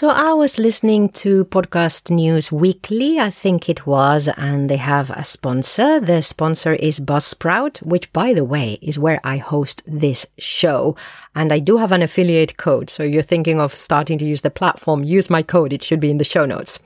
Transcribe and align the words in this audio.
So 0.00 0.08
I 0.08 0.32
was 0.32 0.58
listening 0.58 1.10
to 1.10 1.44
Podcast 1.44 2.10
News 2.10 2.50
Weekly, 2.50 3.20
I 3.20 3.28
think 3.28 3.68
it 3.68 3.86
was, 3.86 4.30
and 4.38 4.70
they 4.70 4.78
have 4.78 5.10
a 5.10 5.22
sponsor. 5.24 6.00
The 6.00 6.22
sponsor 6.22 6.72
is 6.72 7.00
Buzzsprout, 7.00 7.82
which 7.82 8.10
by 8.14 8.32
the 8.32 8.42
way 8.42 8.78
is 8.80 8.98
where 8.98 9.20
I 9.24 9.36
host 9.36 9.82
this 9.86 10.26
show. 10.38 10.96
And 11.34 11.52
I 11.52 11.58
do 11.58 11.76
have 11.76 11.92
an 11.92 12.00
affiliate 12.00 12.56
code. 12.56 12.88
So 12.88 13.02
you're 13.02 13.20
thinking 13.20 13.60
of 13.60 13.74
starting 13.74 14.16
to 14.16 14.24
use 14.24 14.40
the 14.40 14.50
platform, 14.50 15.04
use 15.04 15.28
my 15.28 15.42
code. 15.42 15.70
It 15.70 15.82
should 15.82 16.00
be 16.00 16.10
in 16.10 16.16
the 16.16 16.24
show 16.24 16.46
notes. 16.46 16.78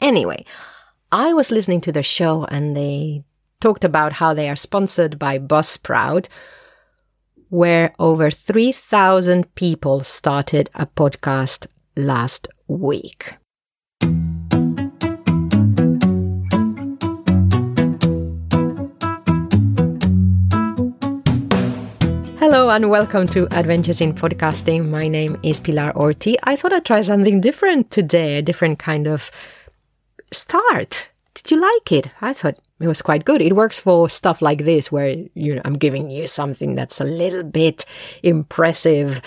Anyway, 0.00 0.46
I 1.12 1.34
was 1.34 1.50
listening 1.50 1.82
to 1.82 1.92
the 1.92 2.02
show 2.02 2.46
and 2.46 2.74
they 2.74 3.24
talked 3.60 3.84
about 3.84 4.14
how 4.14 4.32
they 4.32 4.48
are 4.48 4.56
sponsored 4.56 5.18
by 5.18 5.38
Buzzsprout, 5.38 6.28
where 7.50 7.92
over 7.98 8.30
3,000 8.30 9.54
people 9.54 10.00
started 10.00 10.70
a 10.74 10.86
podcast 10.86 11.66
last 11.98 12.46
week. 12.68 13.34
Hello 22.38 22.70
and 22.70 22.88
welcome 22.88 23.26
to 23.26 23.48
Adventures 23.50 24.00
in 24.00 24.14
Podcasting. 24.14 24.88
My 24.88 25.08
name 25.08 25.38
is 25.42 25.58
Pilar 25.58 25.92
Orti. 25.94 26.36
I 26.44 26.54
thought 26.54 26.72
I'd 26.72 26.84
try 26.84 27.00
something 27.00 27.40
different 27.40 27.90
today, 27.90 28.38
a 28.38 28.42
different 28.42 28.78
kind 28.78 29.08
of 29.08 29.32
start. 30.32 31.08
Did 31.34 31.50
you 31.50 31.60
like 31.60 31.90
it? 31.90 32.10
I 32.20 32.32
thought 32.32 32.58
it 32.80 32.86
was 32.86 33.02
quite 33.02 33.24
good. 33.24 33.42
It 33.42 33.56
works 33.56 33.80
for 33.80 34.08
stuff 34.08 34.40
like 34.40 34.64
this 34.64 34.92
where 34.92 35.16
you 35.34 35.56
know 35.56 35.62
I'm 35.64 35.74
giving 35.74 36.10
you 36.10 36.28
something 36.28 36.76
that's 36.76 37.00
a 37.00 37.04
little 37.04 37.42
bit 37.42 37.84
impressive 38.22 39.20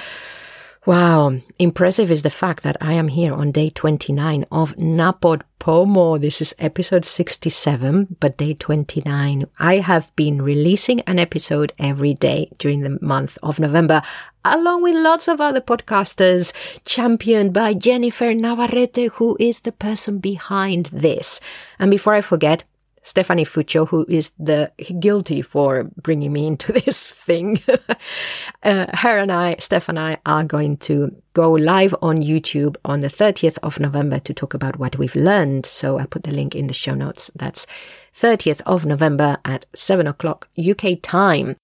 Wow, 0.88 1.38
impressive 1.60 2.10
is 2.10 2.24
the 2.24 2.32
fact 2.32 2.64
that 2.64 2.76
I 2.82 2.94
am 2.94 3.10
here 3.10 3.36
on 3.36 3.52
day 3.52 3.70
29 3.70 4.46
of 4.52 4.76
NaPodPoMo. 4.78 6.20
This 6.20 6.42
is 6.42 6.56
episode 6.58 7.06
67, 7.06 8.18
but 8.20 8.38
day 8.38 8.56
29. 8.56 9.46
I 9.60 9.76
have 9.76 10.12
been 10.16 10.42
releasing 10.42 11.02
an 11.02 11.20
episode 11.20 11.72
every 11.78 12.16
day 12.16 12.50
during 12.58 12.82
the 12.82 12.98
month 13.00 13.38
of 13.44 13.60
November, 13.60 14.02
along 14.44 14.82
with 14.82 14.96
lots 14.96 15.28
of 15.28 15.40
other 15.40 15.62
podcasters, 15.62 16.52
championed 16.84 17.54
by 17.54 17.76
Jennifer 17.76 18.34
Navarrete, 18.34 19.12
who 19.14 19.38
is 19.40 19.60
the 19.60 19.72
person 19.72 20.18
behind 20.18 20.88
this. 20.88 21.42
And 21.78 21.92
before 21.92 22.16
I 22.16 22.22
forget, 22.22 22.64
Stephanie 23.04 23.46
Fuccio, 23.46 23.88
who 23.88 24.06
is 24.08 24.32
the 24.38 24.72
guilty 25.00 25.42
for 25.42 25.86
bringing 26.02 26.34
me 26.34 26.48
into 26.48 26.72
this 26.86 27.12
thing. 27.12 27.62
uh, 28.64 28.86
her 28.94 29.18
and 29.18 29.32
I, 29.32 29.56
Steph 29.60 29.90
and 29.90 30.00
I, 30.00 30.18
are 30.26 30.44
going 30.44 30.78
to 30.78 31.16
go 31.34 31.52
live 31.52 31.96
on 32.02 32.18
YouTube 32.18 32.76
on 32.86 33.00
the 33.00 33.08
30th 33.08 33.58
of 33.64 33.80
November 33.80 34.20
to 34.20 34.34
talk 34.34 34.54
about 34.54 34.78
what 34.78 34.98
we've 34.98 35.16
learned. 35.16 35.66
So 35.66 35.98
I 35.98 36.06
put 36.06 36.24
the 36.24 36.32
link 36.32 36.56
in 36.56 36.68
the 36.68 36.74
show 36.74 36.94
notes. 36.94 37.32
That's 37.36 37.66
30th 38.14 38.62
of 38.66 38.86
November 38.86 39.38
at 39.46 39.66
7 39.74 40.06
o'clock 40.06 40.50
UK 40.58 41.02
time. 41.02 41.56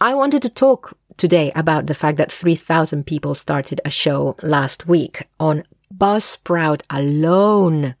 I 0.00 0.14
wanted 0.14 0.42
to 0.42 0.48
talk 0.48 0.96
today 1.16 1.52
about 1.54 1.86
the 1.86 1.94
fact 1.94 2.18
that 2.18 2.32
3,000 2.32 3.04
people 3.04 3.34
started 3.34 3.80
a 3.84 3.90
show 3.90 4.36
last 4.42 4.86
week 4.86 5.28
on 5.38 5.64
Buzzsprout 5.92 6.82
alone 6.90 7.94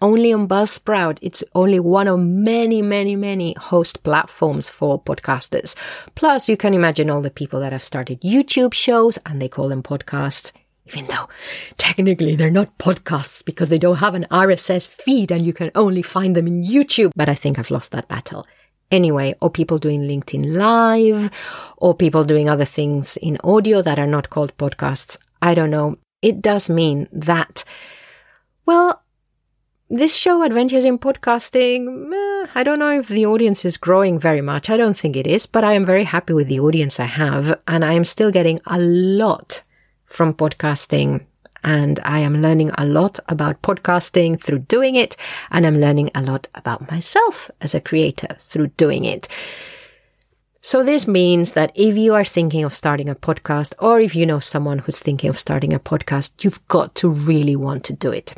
only 0.00 0.32
on 0.32 0.48
Buzzsprout. 0.48 1.18
It's 1.22 1.42
only 1.54 1.80
one 1.80 2.08
of 2.08 2.20
many, 2.20 2.82
many, 2.82 3.16
many 3.16 3.54
host 3.58 4.02
platforms 4.02 4.70
for 4.70 5.02
podcasters. 5.02 5.74
Plus, 6.14 6.48
you 6.48 6.56
can 6.56 6.74
imagine 6.74 7.10
all 7.10 7.20
the 7.20 7.30
people 7.30 7.60
that 7.60 7.72
have 7.72 7.84
started 7.84 8.20
YouTube 8.20 8.74
shows 8.74 9.18
and 9.26 9.40
they 9.40 9.48
call 9.48 9.68
them 9.68 9.82
podcasts. 9.82 10.52
Even 10.86 11.06
though 11.06 11.28
technically 11.78 12.36
they're 12.36 12.50
not 12.50 12.78
podcasts 12.78 13.44
because 13.44 13.68
they 13.70 13.78
don't 13.78 13.96
have 13.96 14.14
an 14.14 14.26
RSS 14.30 14.86
feed 14.86 15.32
and 15.32 15.44
you 15.44 15.52
can 15.52 15.72
only 15.74 16.02
find 16.02 16.36
them 16.36 16.46
in 16.46 16.62
YouTube. 16.62 17.10
But 17.16 17.28
I 17.28 17.34
think 17.34 17.58
I've 17.58 17.72
lost 17.72 17.90
that 17.90 18.06
battle 18.06 18.46
anyway, 18.90 19.34
or 19.40 19.50
people 19.50 19.78
doing 19.78 20.02
LinkedIn 20.02 20.54
Live, 20.54 21.30
or 21.76 21.94
people 21.94 22.24
doing 22.24 22.48
other 22.48 22.64
things 22.64 23.16
in 23.16 23.38
audio 23.44 23.82
that 23.82 23.98
are 23.98 24.06
not 24.06 24.30
called 24.30 24.56
podcasts. 24.56 25.18
I 25.42 25.54
don't 25.54 25.70
know. 25.70 25.96
It 26.22 26.40
does 26.40 26.70
mean 26.70 27.08
that, 27.12 27.64
well, 28.64 29.02
this 29.96 30.14
show, 30.14 30.42
Adventures 30.42 30.84
in 30.84 30.98
Podcasting, 30.98 32.12
eh, 32.12 32.46
I 32.54 32.62
don't 32.62 32.78
know 32.78 32.98
if 32.98 33.08
the 33.08 33.24
audience 33.26 33.64
is 33.64 33.76
growing 33.76 34.18
very 34.18 34.42
much. 34.42 34.68
I 34.68 34.76
don't 34.76 34.96
think 34.96 35.16
it 35.16 35.26
is, 35.26 35.46
but 35.46 35.64
I 35.64 35.72
am 35.72 35.86
very 35.86 36.04
happy 36.04 36.34
with 36.34 36.48
the 36.48 36.60
audience 36.60 37.00
I 37.00 37.06
have, 37.06 37.58
and 37.66 37.84
I 37.84 37.92
am 37.94 38.04
still 38.04 38.30
getting 38.30 38.60
a 38.66 38.78
lot 38.78 39.62
from 40.04 40.34
podcasting. 40.34 41.24
And 41.64 41.98
I 42.04 42.20
am 42.20 42.42
learning 42.42 42.70
a 42.78 42.84
lot 42.84 43.18
about 43.28 43.62
podcasting 43.62 44.40
through 44.40 44.60
doing 44.60 44.96
it, 44.96 45.16
and 45.50 45.66
I'm 45.66 45.80
learning 45.80 46.10
a 46.14 46.22
lot 46.22 46.46
about 46.54 46.90
myself 46.90 47.50
as 47.60 47.74
a 47.74 47.80
creator 47.80 48.36
through 48.40 48.68
doing 48.76 49.04
it. 49.04 49.28
So 50.60 50.84
this 50.84 51.08
means 51.08 51.52
that 51.52 51.72
if 51.74 51.96
you 51.96 52.14
are 52.14 52.24
thinking 52.24 52.64
of 52.64 52.74
starting 52.74 53.08
a 53.08 53.14
podcast, 53.14 53.72
or 53.78 53.98
if 54.00 54.14
you 54.14 54.26
know 54.26 54.40
someone 54.40 54.80
who's 54.80 55.00
thinking 55.00 55.30
of 55.30 55.38
starting 55.38 55.72
a 55.72 55.80
podcast, 55.80 56.44
you've 56.44 56.66
got 56.68 56.94
to 56.96 57.08
really 57.08 57.56
want 57.56 57.82
to 57.84 57.92
do 57.92 58.10
it 58.10 58.34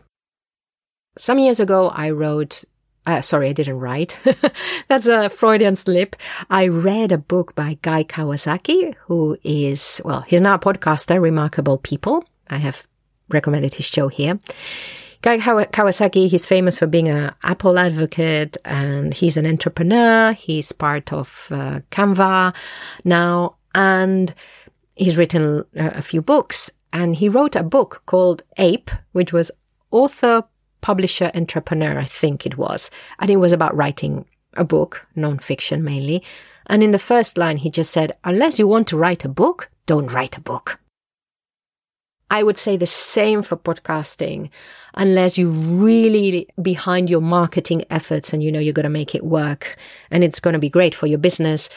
some 1.19 1.39
years 1.39 1.61
ago, 1.61 1.91
I 1.95 2.11
wrote 2.11 2.65
uh, 3.09 3.23
sorry, 3.23 3.49
I 3.49 3.53
didn't 3.55 3.81
write. 3.81 4.19
That's 4.89 5.07
a 5.07 5.31
Freudian 5.31 5.77
slip. 5.77 6.15
I 6.51 6.69
read 6.69 7.11
a 7.11 7.17
book 7.17 7.55
by 7.55 7.79
Guy 7.81 8.05
Kawasaki, 8.05 8.95
who 9.07 9.39
is, 9.43 10.03
well, 10.05 10.21
he's 10.23 10.43
now 10.43 10.57
a 10.57 10.59
podcaster, 10.59 11.19
Remarkable 11.19 11.79
People. 11.79 12.23
I 12.51 12.59
have 12.59 12.87
recommended 13.31 13.73
his 13.73 13.87
show 13.87 14.09
here. 14.09 14.39
Guy 15.23 15.39
Kawasaki, 15.39 16.29
he's 16.29 16.45
famous 16.45 16.79
for 16.79 16.87
being 16.87 17.09
an 17.09 17.33
Apple 17.43 17.79
advocate 17.79 18.59
and 18.67 19.15
he's 19.15 19.39
an 19.39 19.47
entrepreneur. 19.47 20.33
He's 20.33 20.71
part 20.73 21.11
of 21.11 21.49
uh, 21.51 21.81
Canva 21.91 22.55
now 23.05 23.57
and 23.75 24.35
he's 24.97 25.17
written 25.17 25.65
a 25.75 26.03
few 26.03 26.21
books 26.21 26.71
and 26.93 27.17
he 27.17 27.31
wrote 27.31 27.57
a 27.57 27.63
book 27.63 28.03
called 28.05 28.43
Ape, 28.59 28.91
which 29.13 29.33
was 29.33 29.51
author 29.91 30.45
publisher 30.89 31.31
entrepreneur, 31.35 31.99
I 31.99 32.07
think 32.07 32.47
it 32.47 32.57
was. 32.57 32.91
And 33.19 33.29
it 33.31 33.37
was 33.37 33.53
about 33.53 33.77
writing 33.77 34.25
a 34.55 34.65
book, 34.65 35.07
non-fiction 35.15 35.85
mainly. 35.85 36.25
And 36.65 36.83
in 36.83 36.93
the 36.93 36.99
first 36.99 37.37
line, 37.37 37.59
he 37.59 37.69
just 37.69 37.91
said, 37.91 38.17
unless 38.25 38.59
you 38.59 38.67
want 38.67 38.89
to 38.89 38.97
write 38.97 39.23
a 39.23 39.29
book, 39.29 39.69
don't 39.85 40.11
write 40.15 40.39
a 40.39 40.41
book. 40.41 40.81
I 42.31 42.43
would 42.43 42.57
say 42.57 42.79
the 42.79 42.87
same 42.87 43.43
for 43.43 43.59
podcasting. 43.59 44.49
Unless 44.95 45.37
you 45.37 45.51
really 45.51 46.49
behind 46.63 47.11
your 47.11 47.21
marketing 47.21 47.85
efforts 47.91 48.33
and 48.33 48.43
you 48.43 48.51
know 48.51 48.59
you're 48.59 48.73
going 48.73 48.85
to 48.85 49.01
make 49.01 49.15
it 49.15 49.27
work 49.27 49.77
and 50.11 50.25
it's 50.25 50.41
going 50.41 50.55
to 50.55 50.59
be 50.59 50.71
great 50.71 50.95
for 50.95 51.07
your 51.07 51.19
business, 51.19 51.69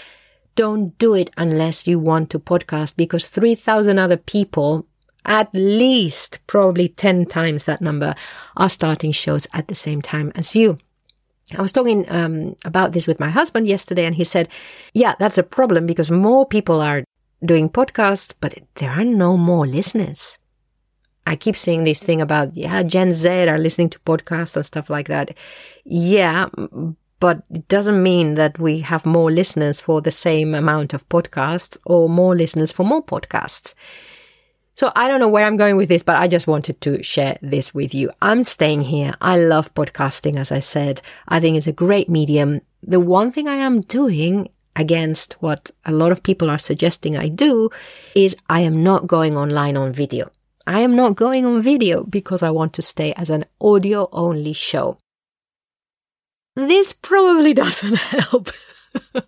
don't 0.56 0.98
do 0.98 1.16
it 1.16 1.32
unless 1.36 1.86
you 1.86 2.00
want 2.00 2.30
to 2.30 2.40
podcast 2.40 2.96
because 2.96 3.28
3,000 3.28 4.00
other 4.00 4.16
people 4.16 4.88
at 5.26 5.50
least 5.54 6.40
probably 6.48 6.90
10 6.90 7.26
times 7.26 7.66
that 7.66 7.82
number 7.82 8.16
are 8.58 8.70
starting 8.70 9.12
shows 9.12 9.48
at 9.54 9.68
the 9.68 9.76
same 9.76 10.02
time 10.02 10.32
as 10.36 10.56
you. 10.56 10.78
I 11.58 11.62
was 11.62 11.72
talking 11.72 12.10
um, 12.10 12.56
about 12.64 12.94
this 12.94 13.08
with 13.08 13.20
my 13.20 13.30
husband 13.30 13.68
yesterday, 13.68 14.06
and 14.06 14.16
he 14.16 14.24
said, 14.24 14.48
Yeah, 14.94 15.16
that's 15.20 15.38
a 15.38 15.44
problem 15.44 15.86
because 15.86 16.10
more 16.10 16.46
people 16.46 16.82
are 16.82 17.04
doing 17.44 17.70
podcasts, 17.70 18.34
but 18.40 18.58
there 18.76 18.92
are 18.92 19.04
no 19.04 19.36
more 19.38 19.68
listeners. 19.68 20.38
I 21.28 21.36
keep 21.36 21.56
seeing 21.56 21.84
this 21.84 22.02
thing 22.02 22.22
about, 22.22 22.56
yeah, 22.56 22.84
Gen 22.84 23.12
Z 23.12 23.30
are 23.30 23.60
listening 23.60 23.90
to 23.92 24.00
podcasts 24.00 24.56
and 24.56 24.66
stuff 24.66 24.90
like 24.90 25.08
that. 25.08 25.38
Yeah, 25.84 26.48
but 27.20 27.44
it 27.52 27.68
doesn't 27.68 28.02
mean 28.02 28.36
that 28.36 28.58
we 28.58 28.80
have 28.80 29.06
more 29.06 29.32
listeners 29.32 29.80
for 29.80 30.02
the 30.02 30.12
same 30.12 30.56
amount 30.56 30.94
of 30.94 31.08
podcasts 31.10 31.78
or 31.86 32.10
more 32.10 32.36
listeners 32.36 32.72
for 32.72 32.84
more 32.84 33.04
podcasts. 33.04 33.76
So 34.76 34.92
I 34.96 35.08
don't 35.08 35.20
know 35.20 35.30
where 35.30 35.46
I'm 35.46 35.58
going 35.58 35.76
with 35.76 35.90
this, 35.90 36.04
but 36.04 36.18
I 36.18 36.28
just 36.28 36.48
wanted 36.48 36.82
to 36.82 37.04
share 37.04 37.38
this 37.42 37.74
with 37.74 37.94
you. 37.94 38.10
I'm 38.22 38.44
staying 38.44 38.82
here. 38.82 39.14
I 39.22 39.38
love 39.38 39.74
podcasting, 39.74 40.40
as 40.40 40.52
I 40.52 40.60
said. 40.60 41.02
I 41.28 41.40
think 41.40 41.58
it's 41.58 41.68
a 41.68 41.74
great 41.74 42.10
medium. 42.10 42.62
The 42.82 43.00
one 43.00 43.32
thing 43.32 43.48
I 43.48 43.56
am 43.56 43.82
doing 43.82 44.50
against 44.76 45.34
what 45.42 45.70
a 45.86 45.92
lot 45.92 46.12
of 46.12 46.24
people 46.24 46.50
are 46.50 46.58
suggesting 46.58 47.18
I 47.18 47.28
do 47.28 47.70
is 48.16 48.36
I 48.50 48.62
am 48.62 48.84
not 48.84 49.08
going 49.08 49.38
online 49.38 49.78
on 49.78 49.92
video. 49.92 50.30
I 50.66 50.80
am 50.82 50.96
not 50.96 51.16
going 51.16 51.46
on 51.46 51.62
video 51.62 52.04
because 52.04 52.42
I 52.44 52.52
want 52.52 52.74
to 52.74 52.82
stay 52.82 53.14
as 53.14 53.30
an 53.30 53.46
audio 53.60 54.08
only 54.12 54.54
show. 54.54 54.98
This 56.56 56.94
probably 56.94 57.54
doesn't 57.64 57.96
help. 57.96 58.50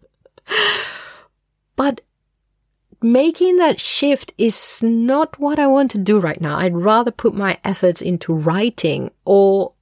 but 1.75 2.01
making 3.03 3.57
that 3.57 3.79
shift 3.79 4.33
is 4.37 4.81
not 4.81 5.39
what 5.39 5.59
I 5.59 5.67
want 5.67 5.91
to 5.91 5.97
do 5.97 6.19
right 6.19 6.39
now. 6.39 6.57
I'd 6.57 6.73
rather 6.73 7.11
put 7.11 7.33
my 7.33 7.57
efforts 7.63 8.01
into 8.01 8.33
writing 8.33 9.11
or 9.25 9.73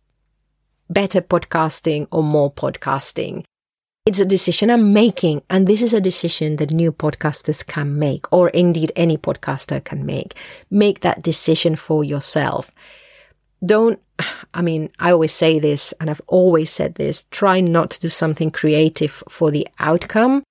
better 0.90 1.22
podcasting 1.22 2.08
or 2.12 2.24
more 2.24 2.52
podcasting. 2.52 3.46
It's 4.06 4.20
a 4.20 4.26
decision 4.26 4.72
I'm 4.72 4.94
making, 4.94 5.44
and 5.48 5.68
this 5.68 5.84
is 5.84 5.94
a 5.94 6.02
decision 6.02 6.56
that 6.56 6.72
new 6.72 6.92
podcasters 6.92 7.66
can 7.66 8.00
make, 8.00 8.26
or 8.34 8.50
indeed 8.50 8.92
any 8.96 9.16
podcaster 9.16 9.84
can 9.84 10.08
make. 10.08 10.34
Make 10.72 11.02
that 11.02 11.22
decision 11.22 11.76
for 11.76 12.04
yourself. 12.04 12.72
Don't, 13.64 14.02
I 14.56 14.64
mean, 14.64 14.90
I 15.00 15.12
always 15.12 15.34
say 15.34 15.60
this, 15.60 15.94
and 16.00 16.10
I've 16.10 16.22
always 16.26 16.72
said 16.72 16.96
this 16.96 17.28
try 17.30 17.62
not 17.62 17.92
to 17.92 18.00
do 18.00 18.10
something 18.10 18.50
creative 18.50 19.24
for 19.30 19.52
the 19.52 19.68
outcome, 19.78 20.44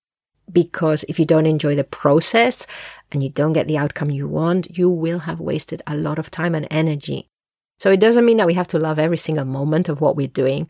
because 0.52 1.04
if 1.04 1.18
you 1.18 1.24
don't 1.24 1.46
enjoy 1.46 1.74
the 1.74 1.84
process 1.84 2.66
and 3.12 3.22
you 3.22 3.28
don't 3.28 3.52
get 3.52 3.66
the 3.66 3.78
outcome 3.78 4.10
you 4.10 4.28
want, 4.28 4.76
you 4.76 4.90
will 4.90 5.20
have 5.20 5.40
wasted 5.40 5.82
a 5.86 5.96
lot 5.96 6.18
of 6.18 6.30
time 6.30 6.54
and 6.54 6.66
energy. 6.70 7.26
So 7.78 7.90
it 7.90 8.00
doesn't 8.00 8.24
mean 8.24 8.36
that 8.36 8.46
we 8.46 8.54
have 8.54 8.68
to 8.68 8.78
love 8.78 8.98
every 8.98 9.16
single 9.16 9.44
moment 9.44 9.88
of 9.88 10.00
what 10.00 10.16
we're 10.16 10.26
doing. 10.26 10.68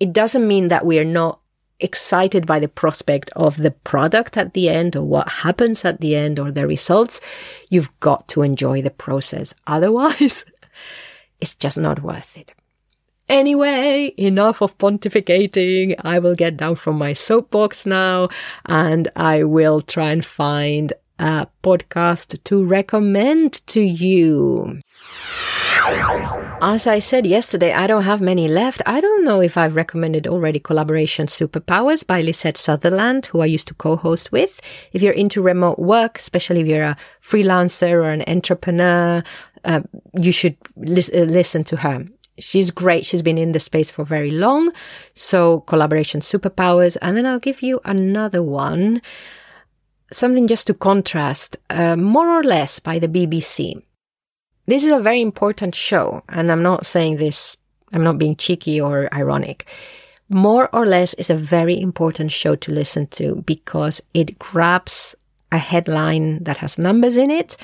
It 0.00 0.12
doesn't 0.12 0.46
mean 0.46 0.68
that 0.68 0.84
we 0.84 0.98
are 0.98 1.04
not 1.04 1.40
excited 1.80 2.46
by 2.46 2.58
the 2.58 2.68
prospect 2.68 3.30
of 3.36 3.56
the 3.56 3.70
product 3.70 4.36
at 4.36 4.54
the 4.54 4.68
end 4.68 4.96
or 4.96 5.04
what 5.04 5.28
happens 5.28 5.84
at 5.84 6.00
the 6.00 6.16
end 6.16 6.38
or 6.38 6.50
the 6.50 6.66
results, 6.66 7.20
you've 7.68 7.90
got 8.00 8.28
to 8.28 8.42
enjoy 8.42 8.82
the 8.82 8.90
process. 8.90 9.54
Otherwise, 9.66 10.44
it's 11.40 11.54
just 11.54 11.78
not 11.78 12.02
worth 12.02 12.36
it. 12.36 12.52
Anyway, 13.28 14.14
enough 14.16 14.62
of 14.62 14.76
pontificating. 14.78 15.94
I 16.02 16.18
will 16.18 16.34
get 16.34 16.56
down 16.56 16.76
from 16.76 16.96
my 16.96 17.12
soapbox 17.12 17.84
now 17.84 18.28
and 18.66 19.08
I 19.16 19.44
will 19.44 19.82
try 19.82 20.12
and 20.12 20.24
find 20.24 20.92
a 21.18 21.46
podcast 21.62 22.42
to 22.44 22.64
recommend 22.64 23.66
to 23.66 23.80
you. 23.80 24.80
As 26.60 26.86
I 26.86 26.98
said 26.98 27.26
yesterday, 27.26 27.72
I 27.72 27.86
don't 27.86 28.02
have 28.02 28.20
many 28.20 28.48
left. 28.48 28.82
I 28.84 29.00
don't 29.00 29.24
know 29.24 29.40
if 29.40 29.56
I've 29.56 29.76
recommended 29.76 30.26
already 30.26 30.58
Collaboration 30.58 31.26
Superpowers 31.26 32.06
by 32.06 32.20
Lisette 32.20 32.56
Sutherland, 32.56 33.26
who 33.26 33.40
I 33.40 33.46
used 33.46 33.68
to 33.68 33.74
co-host 33.74 34.32
with. 34.32 34.60
If 34.92 35.02
you're 35.02 35.12
into 35.12 35.40
remote 35.40 35.78
work, 35.78 36.18
especially 36.18 36.60
if 36.60 36.66
you're 36.66 36.82
a 36.82 36.96
freelancer 37.22 37.92
or 37.92 38.10
an 38.10 38.24
entrepreneur, 38.26 39.22
uh, 39.64 39.80
you 40.20 40.32
should 40.32 40.56
lis- 40.76 41.10
uh, 41.14 41.20
listen 41.20 41.64
to 41.64 41.76
her. 41.76 42.04
She's 42.38 42.70
great. 42.70 43.04
She's 43.04 43.22
been 43.22 43.38
in 43.38 43.52
the 43.52 43.60
space 43.60 43.90
for 43.90 44.04
very 44.04 44.30
long. 44.30 44.72
So 45.14 45.60
collaboration 45.60 46.20
superpowers. 46.20 46.96
And 47.02 47.16
then 47.16 47.26
I'll 47.26 47.38
give 47.38 47.62
you 47.62 47.80
another 47.84 48.42
one. 48.42 49.02
Something 50.10 50.46
just 50.46 50.66
to 50.68 50.74
contrast, 50.74 51.56
uh, 51.68 51.96
more 51.96 52.28
or 52.28 52.42
less 52.42 52.78
by 52.80 52.98
the 52.98 53.08
BBC. 53.08 53.82
This 54.66 54.84
is 54.84 54.92
a 54.92 55.00
very 55.00 55.22
important 55.22 55.74
show, 55.74 56.22
and 56.28 56.52
I'm 56.52 56.62
not 56.62 56.84
saying 56.84 57.16
this, 57.16 57.56
I'm 57.92 58.02
not 58.02 58.18
being 58.18 58.36
cheeky 58.36 58.78
or 58.78 59.08
ironic. 59.14 59.66
More 60.28 60.68
or 60.74 60.84
less 60.84 61.14
is 61.14 61.30
a 61.30 61.34
very 61.34 61.80
important 61.80 62.30
show 62.30 62.54
to 62.54 62.72
listen 62.72 63.06
to 63.08 63.36
because 63.46 64.02
it 64.12 64.38
grabs 64.38 65.14
a 65.50 65.56
headline 65.56 66.44
that 66.44 66.58
has 66.58 66.78
numbers 66.78 67.16
in 67.16 67.30
it 67.30 67.56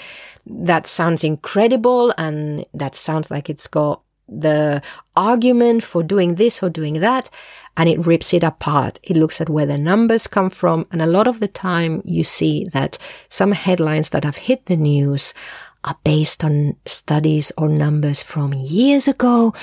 that 0.47 0.87
sounds 0.87 1.25
incredible 1.25 2.15
and 2.17 2.65
that 2.73 2.95
sounds 2.95 3.31
like 3.31 3.51
it's 3.51 3.67
got 3.67 4.03
the 4.29 4.83
argument 5.17 5.83
for 5.83 6.03
doing 6.03 6.37
this 6.37 6.63
or 6.63 6.71
doing 6.71 7.01
that 7.01 7.31
and 7.77 7.89
it 7.89 8.07
rips 8.07 8.33
it 8.33 8.43
apart. 8.45 9.01
It 9.03 9.17
looks 9.17 9.41
at 9.41 9.49
where 9.49 9.67
the 9.67 9.77
numbers 9.77 10.27
come 10.27 10.51
from. 10.51 10.87
And 10.91 11.03
a 11.03 11.07
lot 11.07 11.27
of 11.27 11.41
the 11.41 11.49
time 11.49 12.03
you 12.05 12.23
see 12.23 12.67
that 12.73 12.99
some 13.29 13.53
headlines 13.53 14.11
that 14.11 14.25
have 14.25 14.37
hit 14.37 14.67
the 14.67 14.77
news 14.77 15.35
are 15.83 15.97
based 16.05 16.45
on 16.45 16.77
studies 16.87 17.53
or 17.59 17.69
numbers 17.69 18.23
from 18.23 18.55
years 18.55 19.09
ago. 19.09 19.55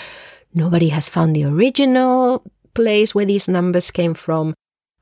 Nobody 0.54 0.90
has 0.90 1.08
found 1.08 1.36
the 1.36 1.46
original 1.46 2.44
place 2.74 3.16
where 3.16 3.26
these 3.26 3.48
numbers 3.48 3.92
came 3.92 4.14
from. 4.14 4.54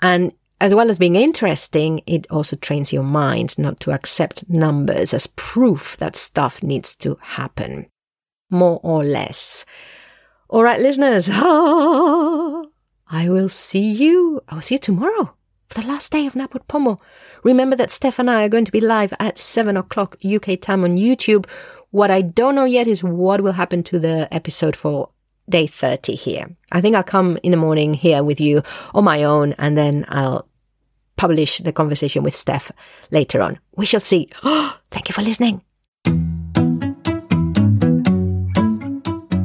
And 0.02 0.32
as 0.62 0.74
well 0.76 0.90
as 0.90 1.00
being 1.00 1.16
interesting, 1.16 2.02
it 2.06 2.30
also 2.30 2.56
trains 2.58 2.94
your 2.94 3.04
mind 3.04 3.58
not 3.58 3.80
to 3.82 3.92
accept 3.92 4.48
numbers 4.50 5.14
as 5.14 5.28
proof 5.28 5.98
that 5.98 6.16
stuff 6.16 6.62
needs 6.62 6.96
to 6.98 7.18
happen. 7.22 7.88
More 8.50 8.80
or 8.84 9.04
less. 9.04 9.66
All 10.50 10.64
right, 10.64 10.80
listeners. 10.80 11.30
I 13.12 13.28
will 13.28 13.50
see 13.50 13.92
you. 13.92 14.42
I 14.50 14.56
will 14.56 14.62
see 14.62 14.76
you 14.76 14.80
tomorrow 14.80 15.34
for 15.68 15.82
the 15.82 15.88
last 15.88 16.12
day 16.12 16.26
of 16.26 16.34
NaPodPoMo. 16.34 17.00
Remember 17.44 17.76
that 17.76 17.92
Steph 17.92 18.20
and 18.20 18.30
I 18.30 18.46
are 18.46 18.50
going 18.50 18.66
to 18.66 18.72
be 18.72 18.82
live 18.82 19.14
at 19.20 19.38
7 19.38 19.78
o'clock 19.78 20.18
UK 20.26 20.60
time 20.60 20.84
on 20.84 20.98
YouTube. 20.98 21.48
What 21.92 22.12
I 22.12 22.22
don't 22.22 22.56
know 22.56 22.66
yet 22.66 22.88
is 22.88 23.04
what 23.04 23.42
will 23.42 23.54
happen 23.54 23.84
to 23.84 24.00
the 24.00 24.28
episode 24.34 24.76
for 24.76 25.10
day 25.50 25.68
30 25.68 26.16
here. 26.16 26.46
I 26.72 26.82
think 26.82 26.96
I'll 26.96 27.04
come 27.04 27.38
in 27.44 27.52
the 27.52 27.58
morning 27.58 27.94
here 27.94 28.24
with 28.24 28.40
you 28.40 28.62
on 28.94 29.04
my 29.04 29.24
own 29.24 29.54
and 29.58 29.78
then 29.78 30.06
I'll 30.10 30.48
publish 31.16 31.60
the 31.60 31.74
conversation 31.74 32.24
with 32.24 32.36
Steph 32.36 32.72
later 33.12 33.42
on. 33.42 33.60
We 33.76 33.86
shall 33.86 34.00
see. 34.00 34.30
thank 34.92 35.10
you 35.10 35.14
for 35.14 35.22
listening. 35.22 35.62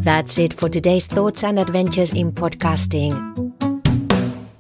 That's 0.04 0.36
it 0.36 0.52
for 0.52 0.68
today's 0.68 1.06
thoughts 1.06 1.44
and 1.44 1.58
adventures 1.58 2.12
in 2.12 2.30
podcasting. 2.30 3.14